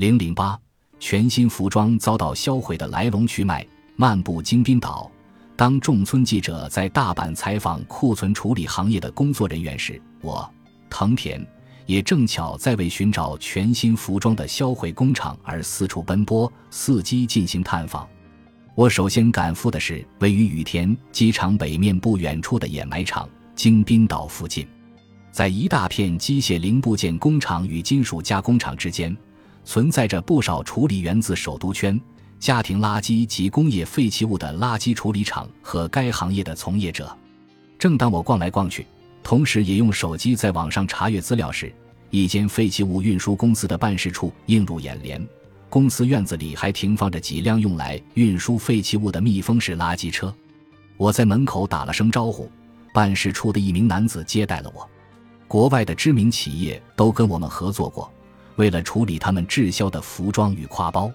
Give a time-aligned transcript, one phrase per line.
[0.00, 0.58] 零零八，
[0.98, 3.66] 全新服装遭到销毁的来龙去脉。
[3.96, 5.10] 漫步京滨岛，
[5.56, 10.50] 当众村记者在大阪采访库存处理行业的工作人员时，我
[10.88, 11.46] 藤田
[11.84, 18.08] 也正巧在为寻找全新服装的销毁工厂而四处奔波，伺机进行探访。
[18.74, 24.66] 我首先赶赴的是位于羽田机场北面不远处的掩埋场京滨岛附近，
[25.30, 29.14] 在一大片机械零部件工厂与金属加工厂之间。
[29.64, 32.00] 存在着不少处理源自首都圈、
[32.38, 37.16] 家庭垃圾及工业废弃物的垃圾处理厂和该行业的从业者。
[37.78, 38.86] 正当我逛来逛去，
[39.22, 41.72] 同时也用手机在网上查阅资料时，
[42.10, 45.24] 一间废弃物运输公司的办事处映入眼帘。
[45.68, 50.34] 公司院子里还停放着几辆用来运输废弃物的密封式垃圾车。
[50.96, 52.50] 我在门口打了声招呼，
[52.92, 54.88] 办事处的一名男子接待了我。
[55.46, 58.12] 国外的知名企业都跟我们合作过。
[58.60, 61.10] 为了处理他们滞销的服装与挎包，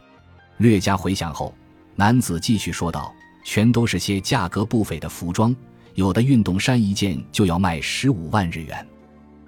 [0.58, 1.53] 略加回想后，
[1.95, 3.14] 男子继续说道
[3.45, 5.56] ：“全都是些价格不菲的服装，
[5.94, 8.84] 有的运动衫一件就要卖十五万日元，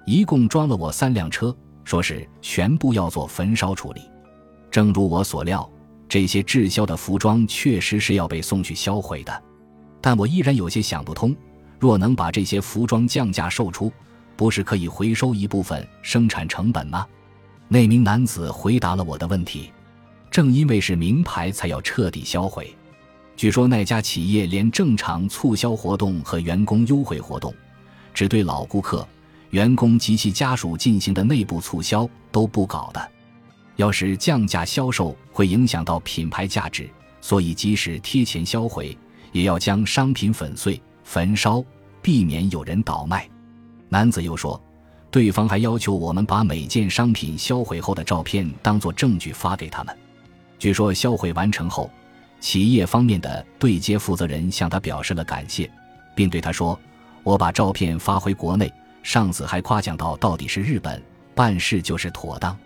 [0.06, 4.02] 一共装了我三辆车，说是全部要做焚烧处理。
[4.70, 5.68] 正如我所料，
[6.08, 9.42] 这些滞销的服装确实是要被送去销毁的，
[10.00, 11.34] 但我依然有些想不通：
[11.80, 13.92] 若能把这些服装降价售出，
[14.36, 17.04] 不是可以回收一部分生产成本吗？”
[17.70, 19.70] 那名男子回答了我的问题：
[20.30, 22.74] 正因为是名牌，才要彻底销毁。
[23.36, 27.54] 据说那家企业连正常促销活动和员工优惠活动，
[28.14, 29.06] 只对老顾客、
[29.50, 33.12] 员工及其家属进行的内部促销都不搞的。
[33.76, 36.88] 要是降价销售，会影响到品牌价值，
[37.20, 38.96] 所以即使贴钱销毁，
[39.30, 41.62] 也要将商品粉碎、焚烧，
[42.00, 43.28] 避免有人倒卖。
[43.90, 44.58] 男子又说。
[45.10, 49.96] 对方还要求我们把每件商品销毁后的照片当作证据发给他们。
[50.58, 51.90] 据说销毁完成后，
[52.40, 55.70] 企业方面的对接负责人向他表示了感谢，
[56.14, 56.78] 并对他说
[57.24, 58.70] ：“我把照片发回国内，
[59.02, 61.02] 上司还夸奖到，到底是日本
[61.34, 62.56] 办事就是妥当。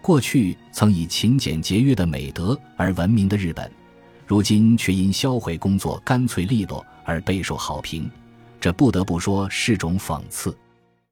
[0.00, 3.70] 过去曾以勤俭节约的美德而闻名的日本，
[4.26, 8.08] 如今却因销毁工作干脆利落而备受好评，
[8.60, 10.56] 这不得不说是种讽刺。”